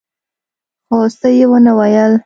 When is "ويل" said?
1.79-2.13